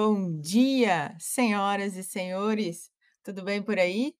[0.00, 2.88] Bom dia, senhoras e senhores.
[3.20, 4.14] Tudo bem por aí?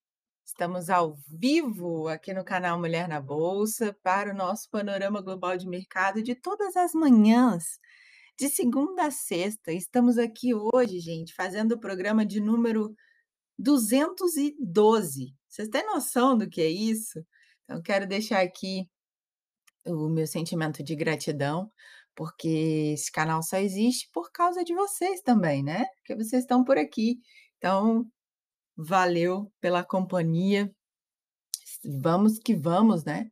[0.45, 5.69] Estamos ao vivo aqui no canal Mulher na Bolsa para o nosso panorama global de
[5.69, 7.79] mercado de todas as manhãs,
[8.37, 9.71] de segunda a sexta.
[9.71, 12.93] Estamos aqui hoje, gente, fazendo o programa de número
[13.57, 15.33] 212.
[15.49, 17.25] Vocês têm noção do que é isso?
[17.63, 18.91] Então, quero deixar aqui
[19.87, 21.71] o meu sentimento de gratidão,
[22.19, 25.85] porque esse canal só existe por causa de vocês também, né?
[25.99, 27.21] Porque vocês estão por aqui.
[27.59, 28.05] Então,
[28.77, 30.69] valeu pela companhia.
[31.85, 33.31] Vamos que vamos, né?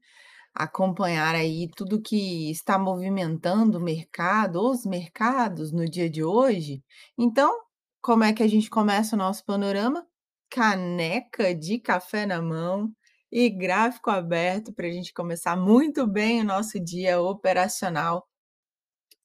[0.55, 6.81] Acompanhar aí tudo que está movimentando o mercado, os mercados no dia de hoje.
[7.19, 7.53] Então,
[8.01, 10.07] como é que a gente começa o nosso panorama?
[10.49, 12.95] Caneca de café na mão
[13.33, 18.29] e gráfico aberto para a gente começar muito bem o nosso dia operacional.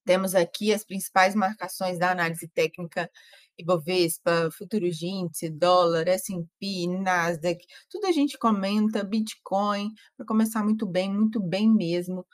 [0.06, 3.10] Temos aqui as principais marcações da análise técnica
[3.58, 11.14] Ibovespa, futuros de dólar, S&P, Nasdaq, tudo a gente comenta, Bitcoin, para começar muito bem,
[11.14, 12.26] muito bem mesmo,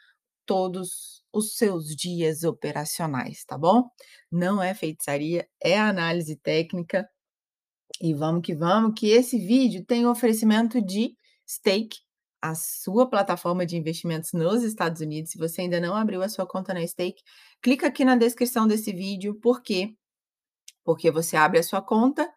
[0.45, 3.89] todos os seus dias operacionais, tá bom?
[4.31, 7.07] Não é feitiçaria, é análise técnica.
[8.01, 11.15] E vamos que vamos, que esse vídeo tem oferecimento de
[11.47, 11.97] Stake,
[12.41, 15.31] a sua plataforma de investimentos nos Estados Unidos.
[15.31, 17.23] Se você ainda não abriu a sua conta na Stake,
[17.61, 19.95] clica aqui na descrição desse vídeo, por quê?
[20.83, 22.29] Porque você abre a sua conta,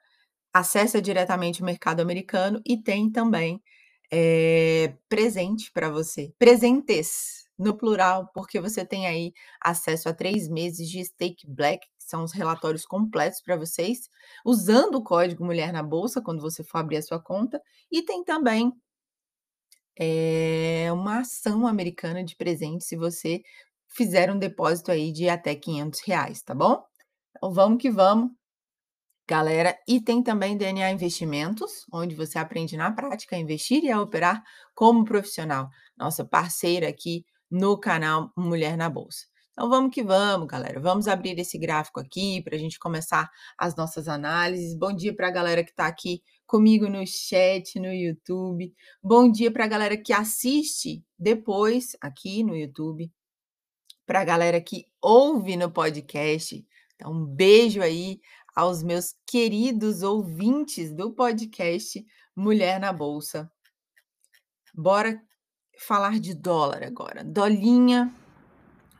[0.52, 3.62] acessa diretamente o mercado americano e tem também
[4.10, 10.88] é, presente para você, presentes no plural, porque você tem aí acesso a três meses
[10.88, 14.08] de Stake Black, que são os relatórios completos para vocês,
[14.44, 18.24] usando o código Mulher na Bolsa quando você for abrir a sua conta, e tem
[18.24, 18.72] também
[20.02, 23.42] é uma ação americana de presente se você
[23.86, 26.82] fizer um depósito aí de até 500 reais, tá bom?
[27.36, 28.30] Então vamos que vamos,
[29.28, 29.78] galera.
[29.86, 34.42] E tem também DNA Investimentos, onde você aprende na prática a investir e a operar
[34.74, 35.68] como profissional.
[35.98, 39.26] Nossa parceira aqui no canal Mulher na Bolsa.
[39.52, 40.80] Então vamos que vamos, galera.
[40.80, 44.74] Vamos abrir esse gráfico aqui para a gente começar as nossas análises.
[44.78, 48.74] Bom dia para a galera que está aqui comigo no chat, no YouTube.
[49.00, 53.08] Bom dia para a galera que assiste depois aqui no YouTube.
[54.04, 56.66] Para a galera que ouve no podcast.
[56.96, 58.20] Então, um beijo aí
[58.52, 63.48] aos meus queridos ouvintes do podcast Mulher na Bolsa.
[64.74, 65.22] Bora
[65.78, 67.22] falar de dólar agora.
[67.22, 68.12] Dolinha,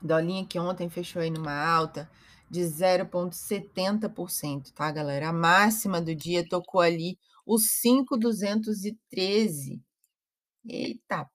[0.01, 2.09] dolinha que ontem fechou aí numa alta
[2.49, 5.31] de 0,70%, tá, galera?
[5.31, 7.19] A máxima do dia tocou ali
[7.53, 9.83] os 5,213.
[10.65, 11.29] Eita!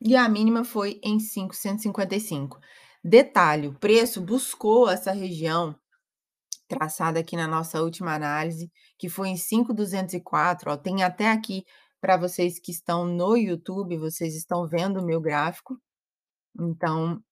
[0.00, 2.58] E a mínima foi em 555.
[3.02, 5.78] Detalhe: o preço buscou essa região
[6.66, 10.70] traçada aqui na nossa última análise, que foi em 5,204.
[10.70, 11.64] Ó, tem até aqui
[12.00, 15.78] para vocês que estão no YouTube, vocês estão vendo o meu gráfico.
[16.58, 17.22] Então,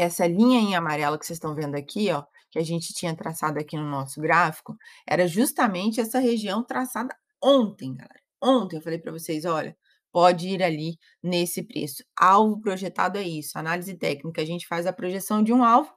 [0.00, 3.58] essa linha em amarelo que vocês estão vendo aqui, ó, que a gente tinha traçado
[3.58, 8.20] aqui no nosso gráfico, era justamente essa região traçada ontem, galera.
[8.42, 9.76] Ontem eu falei para vocês, olha,
[10.12, 12.02] pode ir ali nesse preço.
[12.18, 15.92] Alvo projetado é isso, análise técnica, a gente faz a projeção de um alvo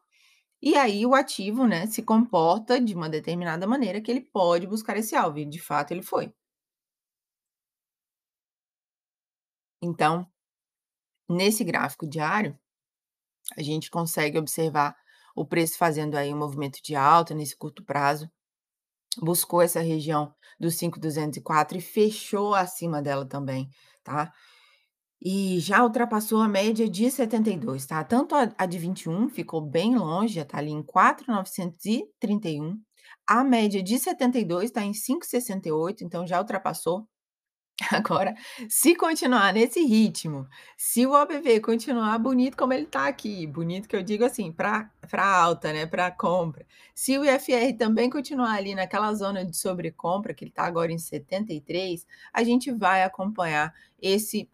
[0.61, 4.95] e aí o ativo, né, se comporta de uma determinada maneira que ele pode buscar
[4.97, 6.33] esse alvo, e de fato ele foi.
[9.81, 10.25] Então,
[11.29, 12.57] nesse gráfico diário,
[13.57, 14.95] a gente consegue observar
[15.35, 18.29] o preço fazendo aí um movimento de alta nesse curto prazo,
[19.21, 23.69] buscou essa região dos 5,204 e fechou acima dela também,
[24.03, 24.31] tá?
[25.21, 28.03] E já ultrapassou a média de 72, tá?
[28.03, 32.77] Tanto a, a de 21 ficou bem longe, já tá ali em 4,931.
[33.27, 37.07] A média de 72 está em 5,68, então já ultrapassou.
[37.91, 38.35] Agora,
[38.69, 40.47] se continuar nesse ritmo,
[40.77, 44.91] se o OBV continuar bonito como ele está aqui, bonito que eu digo assim, para
[45.11, 50.43] alta, né, para compra, se o IFR também continuar ali naquela zona de sobrecompra, que
[50.43, 54.47] ele está agora em 73, a gente vai acompanhar esse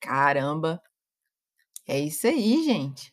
[0.00, 0.82] Caramba!
[1.86, 3.12] É isso aí, gente.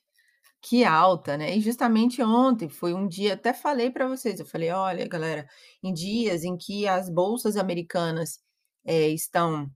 [0.61, 1.55] Que alta, né.
[1.57, 5.47] E justamente ontem foi um dia até falei para vocês, eu falei: "Olha galera,
[5.83, 8.39] em dias em que as bolsas americanas,
[8.85, 9.69] eh, estão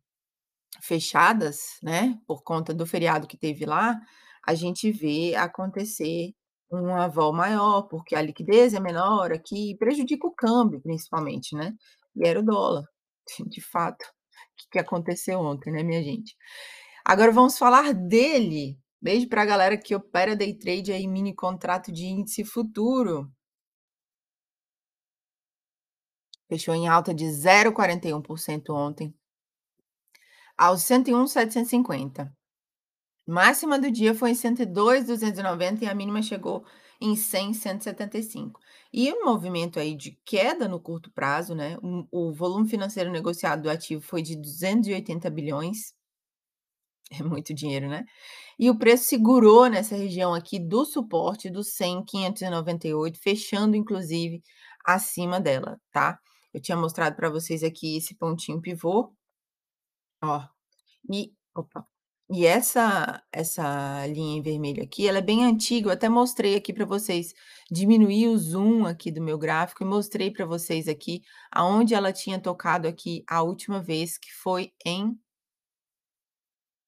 [0.82, 4.00] fechadas, né, por conta do feriado que teve lá,
[4.48, 6.34] a gente vê acontecer
[6.72, 11.74] uma vol maior, porque a liquidez é menor aqui, prejudica o câmbio principalmente, né,
[12.16, 12.86] e era o dólar,
[13.48, 14.06] de fato,
[14.58, 16.36] que que aconteceu ontem, né, minha gente.
[17.06, 22.06] Agora vamos falar dele, beijo para galera que opera day trade aí, mini contrato de
[22.06, 23.32] índice futuro.
[26.50, 29.14] Fechou em alta de 0,41% ontem
[30.58, 32.34] aos 101,750.
[33.28, 36.66] Máxima do dia foi em 102,290 e a mínima chegou
[37.02, 38.60] em 100,175.
[38.94, 41.78] E o movimento aí de queda no curto prazo, né,
[42.12, 45.94] o volume financeiro negociado do ativo foi de 280.000.000.000.
[47.12, 48.06] É muito dinheiro, né.
[48.60, 54.42] E o preço segurou nessa região aqui do suporte dos 100.598, fechando inclusive
[54.86, 56.20] acima dela, tá.
[56.54, 59.14] Eu tinha mostrado para vocês aqui esse pontinho pivô.
[60.24, 60.48] Ó,
[61.12, 61.88] e opa,
[62.32, 66.74] e essa essa linha em vermelho aqui, ela é bem antiga, eu até mostrei aqui
[66.74, 67.34] para vocês,
[67.72, 72.40] diminuí o zoom aqui do meu gráfico e mostrei para vocês aqui aonde ela tinha
[72.40, 75.18] tocado aqui a última vez, que foi em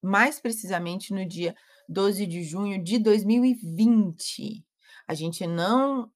[0.02, 1.54] mais precisamente no dia
[1.88, 4.64] 12 de junho de 2020.
[5.08, 6.10] A gente não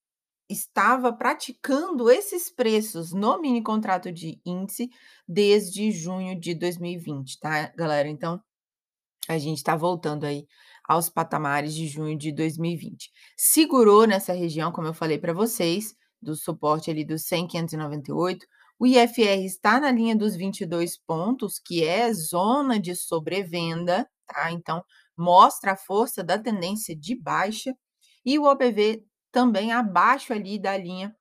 [0.48, 4.90] estava praticando esses preços no mini contrato de índice
[5.26, 8.08] desde junho de 2020, tá, galera.
[8.08, 8.40] Então,
[9.28, 10.46] a gente tá voltando aí
[10.88, 13.10] aos patamares de junho de 2020.
[13.36, 18.40] Segurou nessa região, como eu falei para vocês, do suporte ali dos 100.598,
[18.78, 24.84] o IFR está na linha dos 22 pontos, que é zona de sobrevenda, tá, então
[25.16, 27.74] mostra a força da tendência de baixa,
[28.24, 29.02] e o OPV
[29.36, 31.14] também abaixo ali da linha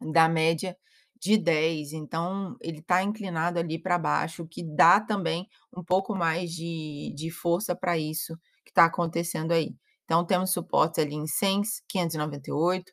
[0.00, 0.76] da média
[1.20, 5.46] de 10, então ele tá inclinado ali para baixo, que dá também
[5.76, 8.36] um pouco mais de de força para isso
[8.66, 9.76] que tá acontecendo aí.
[10.04, 12.92] Então temos suportes ali em 100.598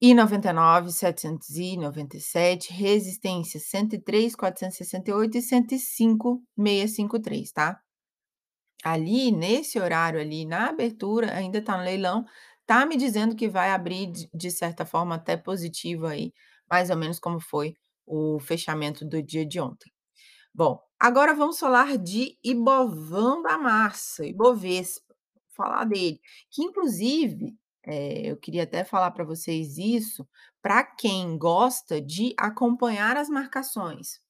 [0.00, 7.80] e 99.797, resistência 103.468 e 105.653, tá.
[8.84, 12.24] Ali, nesse horário ali, na abertura, ainda tá no leilão,
[12.70, 16.32] tá me dizendo que vai abrir de certa forma até positivo aí,
[16.70, 17.74] mais ou menos como foi
[18.06, 19.92] o fechamento do dia de ontem.
[20.54, 25.14] Bom, agora vamos falar de Ibovão da massa, Ibovespa,
[25.56, 26.20] falar dele,
[26.50, 27.56] que inclusive,
[27.86, 30.28] eh, eu queria até falar para vocês isso,
[30.62, 34.20] para quem gosta de acompanhar as marcações,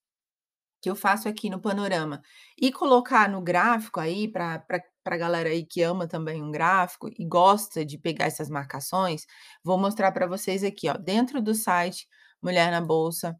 [0.83, 2.23] que eu faço aqui no panorama,
[2.61, 4.59] e colocar no gráfico aí pra
[5.05, 9.27] pra pra galera aí que ama também um gráfico e gosta de pegar essas marcações,
[9.65, 12.07] vou mostrar para vocês aqui, ó, dentro do site
[12.43, 13.37] Mulher na Bolsa,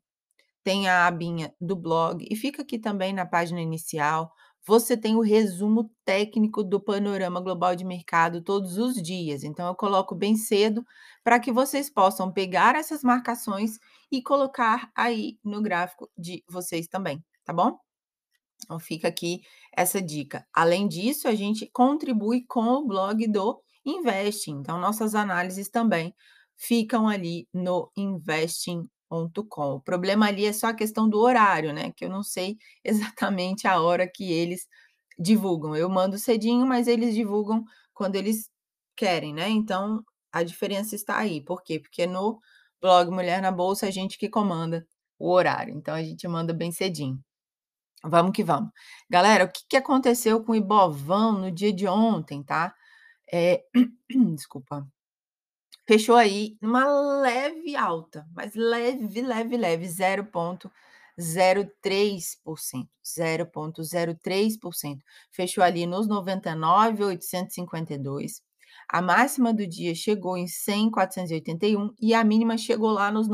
[0.65, 4.33] tem a abinha do blog e fica aqui também na página inicial,
[4.67, 9.75] você tem o resumo técnico do panorama global de mercado todos os dias, então eu
[9.75, 10.85] coloco bem cedo,
[11.25, 13.79] para que vocês possam pegar essas marcações
[14.13, 17.90] e colocar aí no gráfico de vocês também, tá bom?
[18.71, 19.43] Então fica aqui
[19.77, 20.47] essa dica.
[20.55, 26.15] Além disso, a gente contribui com o blog do Investing, então nossas análises também
[26.57, 29.75] ficam ali no investing.com.
[29.75, 33.67] O problema ali é só a questão do horário, né, que eu não sei exatamente
[33.67, 34.69] a hora que eles
[35.19, 35.75] divulgam.
[35.75, 38.49] Eu mando cedinho, mas eles divulgam quando eles
[38.97, 41.41] querem, né, então a diferença está aí.
[41.45, 41.81] Por quê?
[41.81, 42.39] Porque no
[42.81, 44.87] blog Mulher na Bolsa, a gente que comanda
[45.19, 47.21] o horário, então a gente manda bem cedinho.
[48.03, 48.71] Vamos que vamos.
[49.09, 52.75] Galera, o que que aconteceu com o Ibovão no dia de ontem, tá?
[53.33, 53.63] Eh,
[54.35, 54.87] desculpa.
[55.87, 56.85] Fechou aí numa
[57.21, 60.71] leve alta, mas leve, leve, leve, 0,03%,
[63.05, 64.99] 0,03%.
[65.33, 68.43] Fechou ali nos 99.852.
[68.89, 73.29] A máxima do dia chegou em 100.481 e a mínima chegou lá nos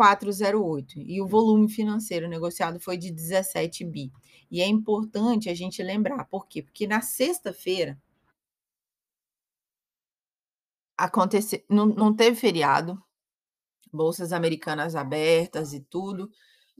[0.00, 0.94] 98.408.
[1.06, 4.10] E o volume financeiro negociado foi de 17 bi.
[4.50, 6.62] E é importante a gente lembrar, por quê?
[6.62, 7.98] Porque na sexta-feira
[10.96, 13.02] Acontece não não teve feriado,
[13.92, 16.30] bolsas americanas abertas e tudo,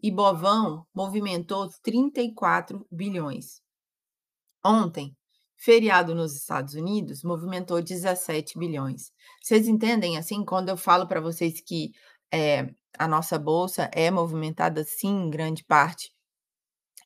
[0.03, 3.63] Ibovão movimentou 34.000.000.000.
[4.65, 5.17] Ontem,
[5.57, 9.13] feriado nos Estados Unidos, movimentou 17.000.000.000.
[9.43, 11.93] Vocês entendem, assim, quando eu falo para vocês que,
[12.33, 16.13] eh, a nossa bolsa é movimentada sim, em grande parte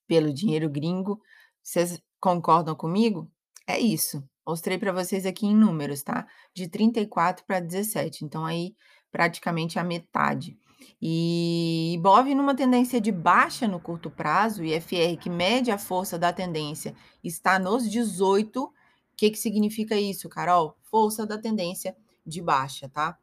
[0.07, 1.21] pelo dinheiro gringo,
[1.63, 3.31] vocês concordam comigo?
[3.67, 4.23] É isso.
[4.47, 8.75] Mostrei para vocês aqui em números, tá, de 34 para 17, então aí
[9.11, 10.59] praticamente a metade.
[11.01, 16.19] E Ibov numa tendência de baixa no curto prazo, e FR que mede a força
[16.19, 18.71] da tendência está nos 18,
[19.17, 20.77] que que significa isso, Carol?
[20.83, 23.19] Força da tendência de baixa, tá?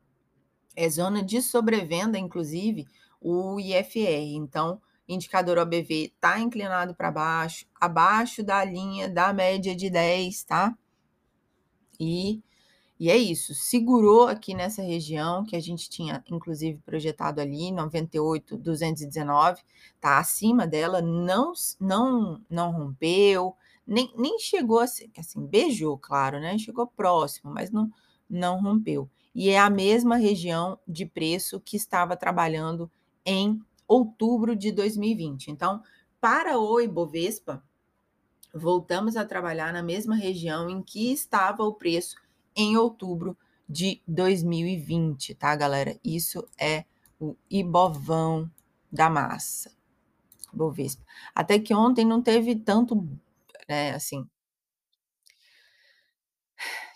[0.75, 2.87] É zona de sobrevenda, inclusive,
[3.19, 4.35] o IFR.
[4.35, 10.75] Então, indicador OBV está inclinado para baixo, abaixo da linha da média de 10, tá?
[11.99, 12.41] E,
[12.99, 19.61] e é isso, segurou aqui nessa região que a gente tinha, inclusive, projetado ali, 98,219,
[19.99, 26.57] tá acima dela, não, não, não rompeu, nem, nem chegou assim, assim, beijou, claro, né?
[26.57, 27.91] Chegou próximo, mas não,
[28.29, 29.09] não rompeu.
[29.33, 32.91] E é a mesma região de preço que estava trabalhando
[33.25, 35.49] em outubro de 2020.
[35.49, 35.81] Então,
[36.19, 37.63] para o Ibovespa,
[38.53, 42.15] voltamos a trabalhar na mesma região em que estava o preço
[42.55, 45.97] em outubro de 2020, tá, galera?
[46.03, 46.85] Isso é
[47.19, 48.51] o Ibovão
[48.91, 49.71] da massa.
[50.53, 51.03] Ibovespa.
[51.33, 53.07] Até que ontem não teve tanto,
[53.67, 54.27] né, assim,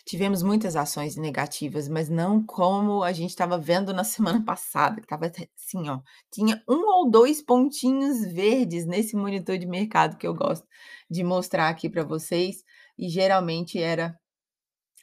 [0.05, 5.03] tivemos muitas ações negativas, mas não como a gente estava vendo na semana passada, que
[5.03, 10.33] estava assim, ó, tinha um ou dois pontinhos verdes nesse monitor de mercado que eu
[10.35, 10.67] gosto
[11.09, 12.63] de mostrar aqui para vocês,
[12.97, 14.17] e geralmente era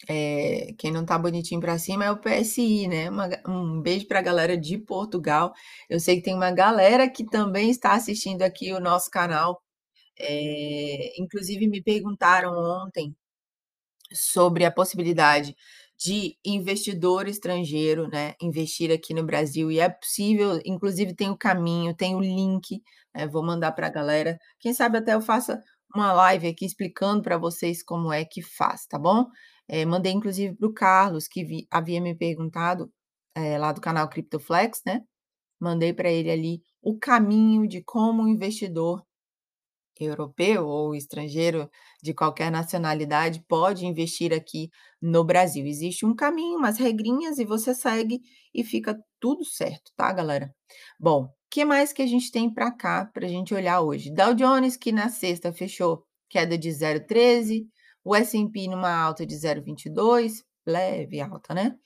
[0.09, 3.09] Eh, quem não tá bonitinho para cima é o PSI, né.
[3.09, 5.53] Uma um beijo para a galera de Portugal.
[5.89, 9.61] Eu sei que tem uma galera que também está assistindo aqui o nosso canal.
[10.19, 13.15] Eh, inclusive me perguntaram ontem
[14.13, 15.55] sobre a possibilidade
[16.03, 21.95] de investidor estrangeiro, né, investir aqui no Brasil e é possível, inclusive tem o caminho,
[21.95, 22.81] tem o link,
[23.13, 24.37] eh, vou mandar para a galera.
[24.59, 25.61] Quem sabe até eu faça
[25.95, 29.27] uma live aqui explicando para vocês como é que faz, tá bom?
[29.67, 32.91] Eh, mandei inclusive para o Carlos que vi havia me perguntado,
[33.35, 35.01] eh, lá do canal Criptoflex, né,
[35.59, 39.03] mandei para ele ali o caminho de como o investidor
[39.99, 41.69] europeu ou estrangeiro
[42.01, 44.69] de qualquer nacionalidade pode investir aqui
[45.01, 45.65] no Brasil.
[45.65, 48.21] Existe um caminho, umas regrinhas e você segue
[48.53, 50.53] e fica tudo certo, tá, galera?
[50.99, 54.11] Bom, que mais que a gente tem para cá para a gente olhar hoje?
[54.11, 57.67] Dow Jones que na sexta fechou queda de 0,13,
[58.03, 61.77] o S&P numa alta de 0,22, leve alta, né?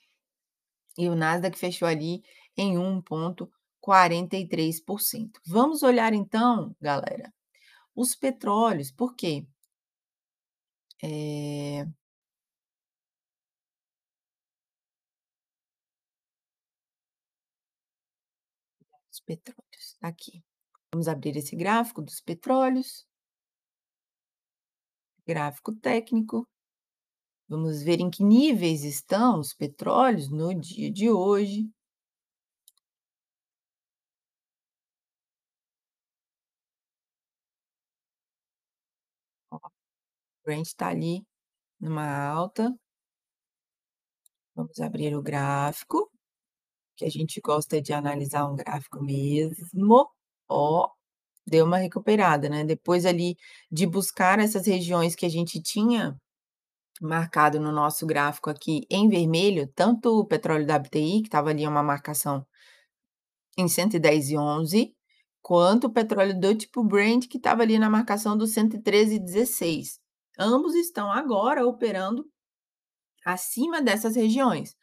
[0.98, 2.22] E o Nasdaq fechou ali
[2.56, 5.32] em 1,43%.
[5.46, 7.32] Vamos olhar então, galera,
[7.98, 9.46] os petróleos, por quê?
[11.02, 11.86] Eh
[19.12, 20.44] Os petróleos, tá aqui.
[20.94, 23.04] Vamos abrir esse gráfico dos petróleos.
[25.26, 26.48] Gráfico técnico.
[27.50, 31.70] Vamos ver em que níveis estão os petróleos no dia de hoje.
[39.52, 39.60] Ó,
[40.46, 41.24] Brent tá ali
[41.80, 42.74] numa alta.
[44.56, 46.10] Vamos abrir o gráfico,
[46.98, 50.10] que a gente gosta de analisar um gráfico mesmo.
[50.50, 50.90] Ó,
[51.48, 53.38] deu uma recuperada, né, depois ali
[53.72, 56.18] de buscar essas regiões que a gente tinha
[57.02, 61.84] marcado no nosso gráfico aqui em vermelho, tanto o petróleo WTI, que estava ali uma
[61.84, 62.46] marcação
[63.58, 64.94] em 110,11,
[65.48, 69.98] quanto o petróleo do tipo Brent, que estava ali na marcação do 113,16.
[70.38, 72.26] Ambos estão agora operando
[73.26, 74.76] acima dessas regiões.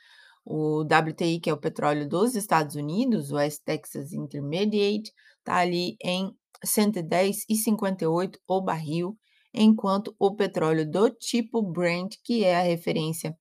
[0.42, 5.99] O WTI, que é o petróleo dos Estados Unidos, o West Texas Intermediate, está ali
[6.02, 9.18] em 110,58 o barril,
[9.52, 13.37] enquanto o petróleo do tipo Brent, que é a referência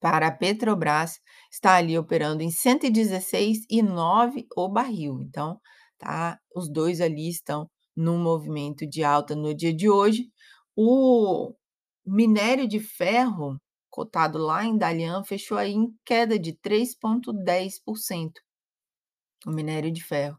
[0.00, 1.20] para a Petrobras,
[1.52, 5.20] está ali operando em 116,9 o barril.
[5.20, 5.60] Então,
[6.04, 10.30] tá, os dois ali estão num movimento de alta no dia de hoje.
[10.76, 11.54] O
[12.06, 13.58] minério de ferro,
[13.90, 18.32] cotado lá em Dalian, fechou aí em queda de 3,10%.
[19.46, 20.38] O minério de ferro.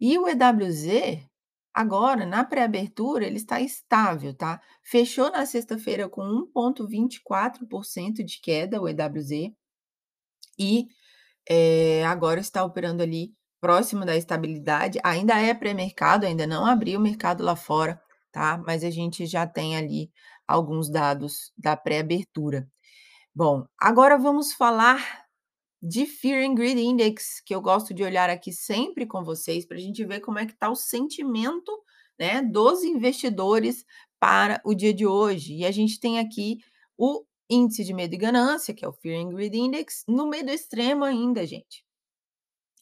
[0.00, 1.24] E o EWZ,
[1.72, 4.60] agora, na pré-abertura, ele está estável, tá?
[4.82, 6.22] Fechou na sexta-feira com
[6.54, 9.52] 1,24% de queda, o EWZ,
[10.58, 10.86] e
[11.48, 14.98] eh, agora está operando ali próximo da estabilidade.
[15.02, 18.00] Ainda é pré-mercado, ainda não abriu o mercado lá fora,
[18.32, 18.62] tá?
[18.66, 20.10] Mas a gente já tem ali
[20.46, 22.68] alguns dados da pré-abertura.
[23.34, 25.26] Bom, agora vamos falar
[25.82, 29.76] de Fear and Greed Index, que eu gosto de olhar aqui sempre com vocês para
[29.76, 31.70] a gente ver como é que está o sentimento,
[32.18, 33.84] né, dos investidores
[34.18, 35.54] para o dia de hoje.
[35.54, 36.58] E a gente tem aqui
[36.96, 40.50] o índice de medo e ganância, que é o Fear and Greed Index, no medo
[40.50, 41.85] extremo ainda, gente.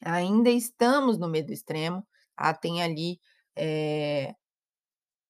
[0.05, 2.07] Ainda estamos no medo extremo,
[2.37, 2.55] tá?
[2.55, 3.19] Tem ali
[3.57, 4.35] eh,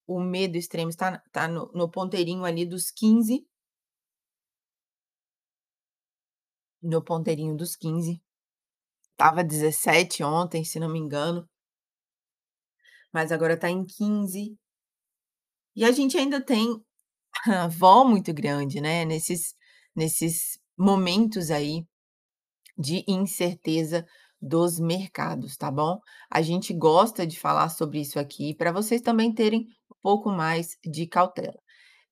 [0.06, 3.46] o medo extremo está tá no, no ponteirinho ali dos 15
[6.84, 8.22] no ponteirinho dos 15.
[9.16, 11.48] Tava 17 ontem, se não me engano.
[13.12, 14.56] Mas agora tá em 15.
[15.74, 16.84] E a gente ainda tem
[17.78, 19.54] vol muito grande, né, nesses
[19.96, 21.86] nesses momentos aí
[22.76, 24.04] de incerteza
[24.44, 25.98] dos mercados, tá bom?
[26.30, 30.76] A gente gosta de falar sobre isso aqui para vocês também terem um pouco mais
[30.84, 31.58] de cautela.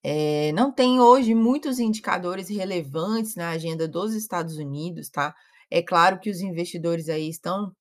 [0.03, 5.35] Eh, não tem hoje muitos indicadores relevantes na agenda dos Estados Unidos, tá?
[5.71, 7.71] É claro que os investidores aí estão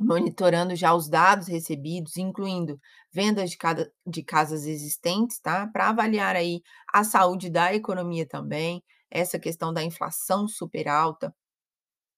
[0.00, 2.78] monitorando já os dados recebidos, incluindo
[3.12, 5.66] vendas de, cada, de casas existentes, tá?
[5.68, 11.34] Para avaliar aí a saúde da economia também, essa questão da inflação super alta.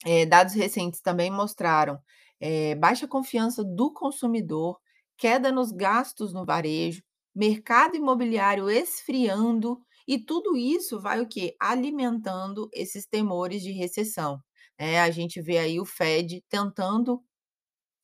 [0.07, 2.01] Eh, dados recentes também mostraram
[2.41, 4.79] eh, baixa confiança do consumidor,
[5.19, 7.03] queda nos gastos no varejo,
[7.35, 11.57] mercado imobiliário esfriando, e tudo isso vai o quê?
[11.61, 14.41] Alimentando esses temores de recessão.
[14.79, 17.23] É, a gente vê aí o Fed tentando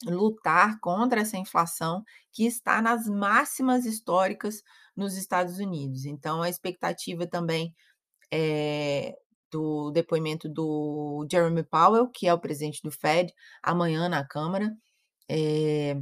[0.07, 4.63] lutar contra essa inflação que está nas máximas históricas
[4.97, 6.05] nos Estados Unidos.
[6.07, 7.75] Então, a expectativa também
[8.33, 9.17] é
[9.93, 14.75] depoimento do Jeremy Powell, que é o presidente do Fed, amanhã na Câmara.
[15.31, 15.97] É,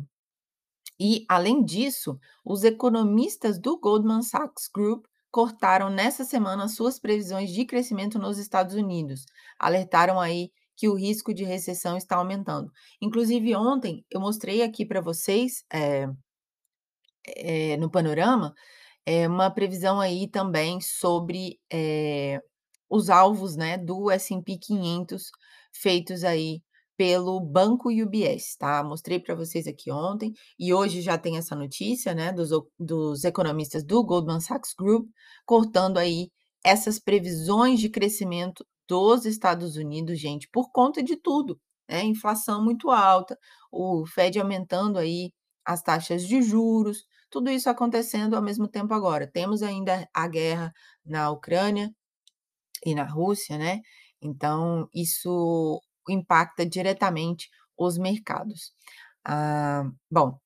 [1.00, 7.64] e, além disso, os economistas do Goldman Sachs Group cortaram nessa semana suas previsões de
[7.64, 9.24] crescimento nos Estados Unidos.
[9.58, 12.70] Alertaram aí que o risco de recessão está aumentando.
[13.00, 16.06] Inclusive, ontem eu mostrei aqui para vocês, é,
[17.36, 18.52] é, no panorama,
[19.06, 21.58] é, uma previsão aí também sobre
[22.90, 25.30] os alvos né, do S&P 500
[25.72, 26.60] feitos aí
[26.96, 28.84] pelo banco UBS, tá?
[28.84, 33.82] Mostrei para vocês aqui ontem e hoje já tem essa notícia, né, dos, dos economistas
[33.84, 35.08] do Goldman Sachs Group
[35.46, 36.28] cortando aí
[36.62, 42.04] essas previsões de crescimento dos Estados Unidos, gente, por conta de tudo, né?
[42.04, 43.38] Inflação muito alta,
[43.72, 45.32] o Fed aumentando aí
[45.64, 49.26] as taxas de juros, tudo isso acontecendo ao mesmo tempo agora.
[49.30, 50.72] Temos ainda a guerra
[51.04, 51.90] na Ucrânia
[52.84, 53.80] e na Rússia, né?
[54.22, 58.72] Então, isso impacta diretamente os mercados.
[59.24, 60.38] Ah, bom,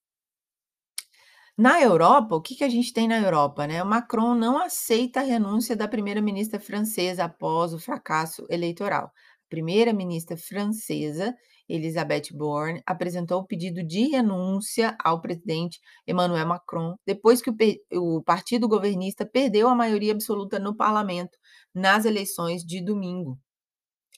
[1.56, 3.64] na Europa, o que, que a gente tem na Europa?
[3.66, 3.80] Né?
[3.80, 9.06] O Macron não aceita a renúncia da primeira-ministra francesa após o fracasso eleitoral.
[9.06, 11.32] A primeira-ministra francesa,
[11.68, 18.22] Elisabeth Borne, apresentou o pedido de renúncia ao presidente Emmanuel Macron depois que o, o
[18.24, 21.38] partido governista perdeu a maioria absoluta no parlamento
[21.74, 23.38] nas eleições de domingo.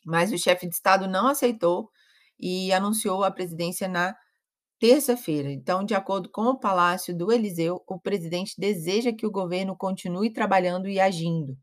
[0.04, 1.90] Mas o chefe de Estado não aceitou
[2.38, 4.14] e anunciou a presidência na
[4.78, 9.74] Terça-feira, então, de acordo com o Palácio do Eliseu, o presidente deseja que o governo
[9.74, 11.56] continue trabalhando e agindo.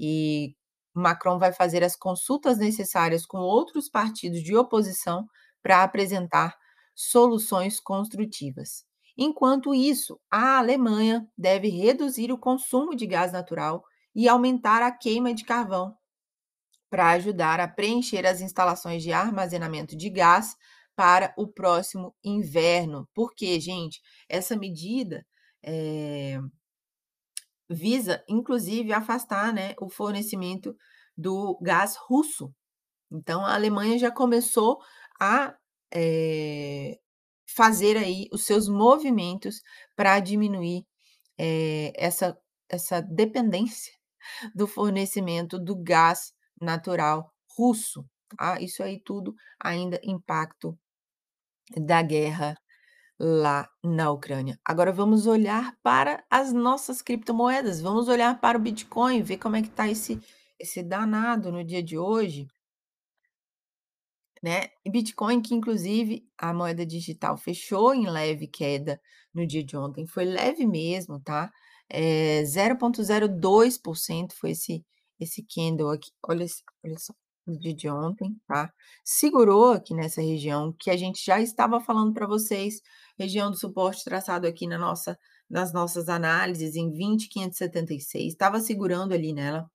[0.00, 0.52] E
[0.92, 5.26] Macron vai fazer as consultas necessárias com outros partidos de oposição
[5.62, 6.56] para apresentar
[6.92, 8.84] soluções construtivas.
[9.16, 13.84] Enquanto isso, a Alemanha deve reduzir o consumo de gás natural
[14.16, 15.94] e aumentar a queima de carvão
[16.88, 20.56] para ajudar a preencher as instalações de armazenamento de gás
[20.94, 23.06] para o próximo inverno.
[23.12, 25.26] Porque, gente, essa medida
[25.62, 26.40] é,
[27.68, 30.74] visa, inclusive, afastar né, o fornecimento
[31.14, 32.50] do gás russo.
[33.12, 34.78] Então, a Alemanha já começou
[35.20, 35.54] a
[35.92, 36.98] é,
[37.54, 39.60] fazer aí os seus movimentos
[39.94, 40.86] para diminuir
[41.38, 42.34] é, essa,
[42.70, 43.95] essa dependência
[44.54, 48.04] do fornecimento do gás natural russo.
[48.36, 48.60] Tá?
[48.60, 50.78] Isso aí tudo ainda impacto
[51.76, 52.56] da guerra
[53.18, 54.58] lá na Ucrânia.
[54.64, 59.62] Agora vamos olhar para as nossas criptomoedas, vamos olhar para o Bitcoin, ver como é
[59.62, 60.20] que está esse,
[60.58, 62.46] esse danado no dia de hoje.
[64.42, 64.68] Né?
[64.88, 69.00] Bitcoin, que inclusive a moeda digital fechou em leve queda
[69.32, 71.50] no dia de ontem, foi leve mesmo, tá?
[71.88, 74.84] É, 0,02% foi esse,
[75.20, 76.46] esse candle aqui, olha,
[76.84, 77.14] olha só,
[77.46, 78.72] de ontem, tá?
[79.04, 82.80] Segurou aqui nessa região que a gente já estava falando para vocês,
[83.18, 85.16] região do suporte traçado aqui na nossa,
[85.48, 89.70] nas nossas análises em 20,576, estava segurando ali nela.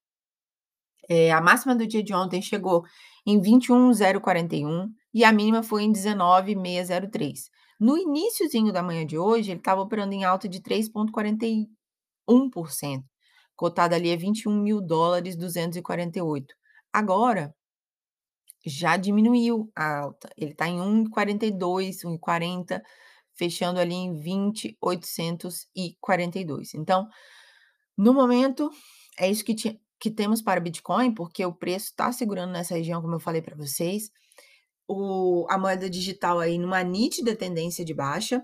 [1.09, 2.83] É, a máxima do dia de ontem chegou
[3.25, 7.49] em 21,041 e a mínima foi em 19,603.
[7.79, 11.67] No iníciozinho da manhã de hoje, ele estava operando em alta de 3,41%,
[13.55, 16.55] cotada ali a 21 mil dólares 248.
[16.91, 17.53] Agora,
[18.65, 20.29] já diminuiu a alta.
[20.37, 22.81] Ele está em 1,42, 1,40,
[23.35, 26.73] fechando ali em 20,842.
[26.73, 27.07] Então,
[27.97, 28.69] no momento,
[29.19, 29.55] é isso que,
[29.99, 33.55] que temos para Bitcoin, porque o preço está segurando nessa região, como eu falei para
[33.55, 34.09] vocês.
[34.87, 38.43] O, a moeda digital aí numa nítida tendência de baixa.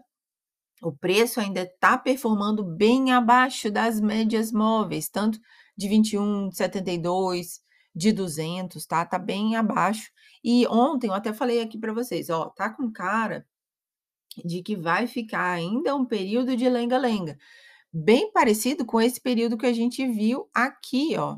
[0.81, 5.39] O preço ainda está performando bem abaixo das médias móveis, tanto
[5.75, 7.61] de 21, 72,
[7.95, 9.05] de 200, tá?
[9.05, 10.11] Tá bem abaixo.
[10.43, 13.45] E ontem eu até falei aqui para vocês, ó, tá com cara
[14.45, 17.37] de que vai ficar ainda um período de lenga-lenga,
[17.91, 21.37] bem parecido com esse período que a gente viu aqui, ó.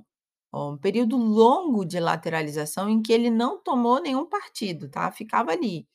[0.52, 0.74] ó.
[0.74, 5.12] Um período longo de lateralização em que ele não tomou nenhum partido, tá?
[5.12, 5.88] Ficava ali,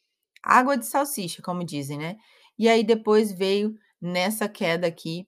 [0.43, 2.17] água de salsicha, como dizem, né?
[2.59, 5.27] E aí depois veio nessa queda aqui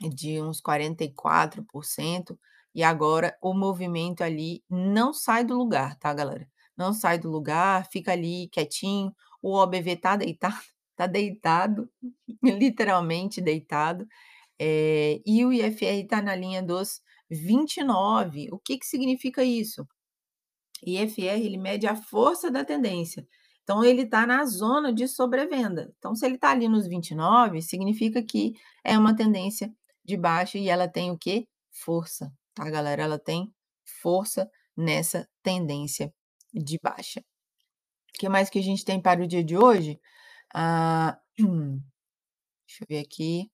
[0.00, 2.38] de uns 44%,
[2.74, 6.48] e agora o movimento ali não sai do lugar, tá, galera?
[6.76, 9.12] Não sai do lugar, fica ali quietinho.
[9.42, 10.54] O OBV tá deitado,
[10.96, 11.90] tá deitado,
[12.42, 14.06] literalmente deitado.
[14.60, 18.48] É, e o IFR está na linha dos 29.
[18.52, 19.86] O que, que significa isso?
[20.84, 23.26] IFR ele mede a força da tendência.
[23.68, 25.92] Então, ele está na zona de sobrevenda.
[25.98, 29.70] Então, se ele está ali nos 29, significa que é uma tendência
[30.02, 31.46] de baixa e ela tem o quê?
[31.70, 33.02] Força tá, galera?
[33.02, 33.52] Ela tem
[34.02, 36.12] força nessa tendência
[36.52, 37.20] de baixa.
[37.20, 40.00] O que mais que a gente tem para o dia de hoje?
[40.54, 43.50] Ah, deixa eu ver aqui.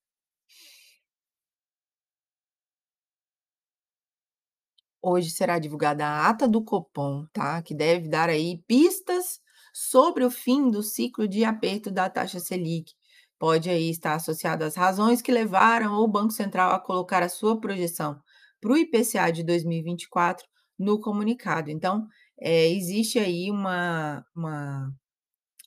[5.03, 7.61] Hoje será divulgada a ata do Copom, tá?
[7.63, 9.41] Que deve dar aí pistas
[9.75, 12.93] sobre o fim do ciclo de aperto da taxa Selic.
[13.37, 17.61] Pode aí estar associado às razões que levaram o Banco Central a colocar a sua
[17.61, 18.21] projeção
[18.61, 20.47] para o IPCA de 2024
[20.79, 21.71] no comunicado.
[21.71, 22.07] Então,
[22.41, 24.95] é, existe aí uma, uma,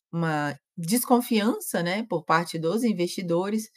[0.09, 3.69] uma desconfiança né, por parte dos investidores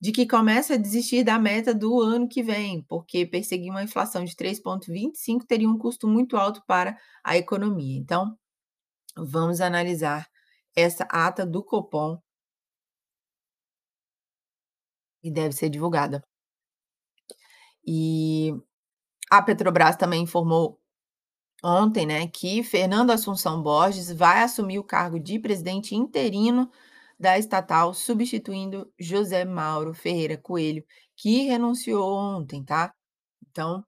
[0.00, 4.24] de que começa a desistir da meta do ano que vem, porque perseguir uma inflação
[4.24, 7.98] de 3,25 teria um custo muito alto para a economia.
[7.98, 8.36] Então,
[9.24, 10.28] vamos analisar
[10.74, 12.20] essa ata do Copom
[15.22, 16.22] e deve ser divulgada.
[17.86, 18.52] E
[19.30, 20.80] a Petrobras também informou
[21.62, 26.70] ontem, né, que Fernando Assunção Borges vai assumir o cargo de presidente interino
[27.18, 30.84] da estatal, substituindo José Mauro Ferreira Coelho,
[31.16, 32.94] que renunciou ontem, tá?
[33.50, 33.84] Então,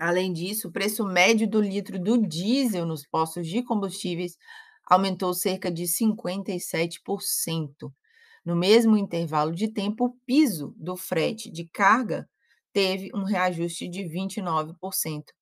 [0.00, 4.36] além disso, o preço médio do litro do diesel nos postos de combustíveis
[4.86, 7.92] aumentou cerca de 57%.
[8.44, 12.28] No mesmo intervalo de tempo, o piso do frete de carga
[12.72, 15.32] teve um reajuste de 29%.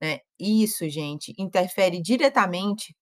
[0.00, 0.20] Né?
[0.38, 2.94] Isso, gente, interfere diretamente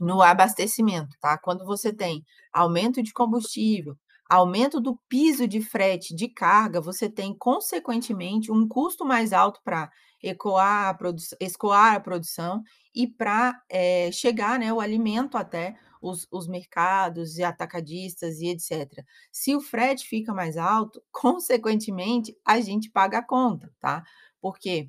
[0.00, 1.38] No abastecimento, tá.
[1.38, 3.96] Quando você tem aumento de combustível,
[4.28, 9.90] aumento do piso de frete de carga, você tem consequentemente um custo mais alto pra
[10.22, 12.62] ecoar a produç escoar a produção
[12.94, 19.04] e pra, eh, chegar, né, o alimento até os os mercados e atacadistas e etcétera.
[19.32, 24.02] Se o frete fica mais alto, consequentemente, a gente paga a conta, tá.
[24.40, 24.88] Por quê?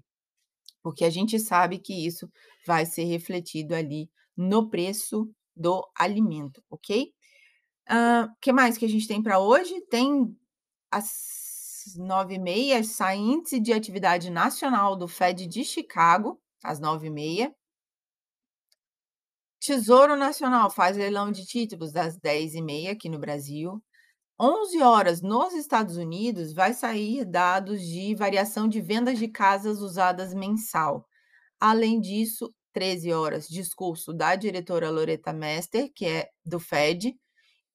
[0.84, 2.30] Porque a gente sabe que isso
[2.67, 7.14] vai ser refletido ali no preço do alimento, ok?
[7.88, 9.80] Hã, que mais que a gente tem pra hoje?
[9.89, 10.36] Tem
[10.91, 17.54] às 9h30 sai índice de atividade nacional do Fed de Chicago, às 9h30.
[19.60, 23.82] Tesouro Nacional faz leilão de títulos às 10h30 aqui no Brasil.
[24.39, 31.08] 11h nos Estados Unidos vai sair dados de variação de vendas de casas usadas mensal.
[31.60, 37.15] Além disso, 13h, discurso da diretora Loretta Mester, que é do Fed,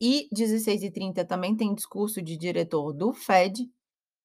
[0.01, 3.69] e 16h30 também tem discurso de diretor do Fed.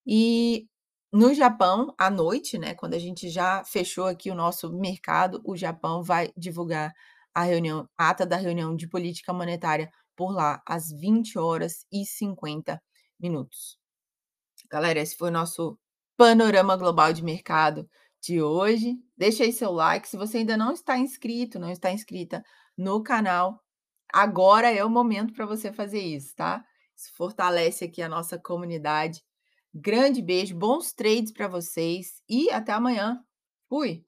[0.07, 0.67] E
[1.11, 5.55] no Japão, à noite, né, quando a gente já fechou aqui o nosso mercado, o
[5.55, 6.93] Japão vai divulgar
[7.33, 12.79] a reunião a ata da reunião de política monetária por lá, às 20h50.
[14.69, 15.77] Galera, esse foi o nosso
[16.17, 17.89] panorama global de mercado
[18.21, 18.97] de hoje.
[19.17, 22.43] Deixa aí seu like, se você ainda não está inscrito, não está inscrita
[22.77, 23.63] no canal,
[24.15, 26.65] agora é o momento pra você fazer isso, tá.
[26.95, 29.23] Isso fortalece aqui a nossa comunidade.
[29.73, 33.19] Grande beijo, bons trades pra vocês e até amanhã.
[33.69, 34.04] Fui.